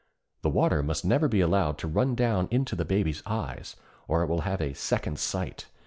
The 0.41 0.49
water 0.49 0.81
must 0.81 1.05
never 1.05 1.27
be 1.27 1.41
allowed 1.41 1.77
to 1.77 1.87
run 1.87 2.15
down 2.15 2.47
into 2.49 2.75
the 2.75 2.85
baby's 2.85 3.21
eyes, 3.27 3.75
or 4.07 4.23
it 4.23 4.29
will 4.29 4.41
have 4.41 4.75
'second 4.75 5.19
sight.' 5.19 5.67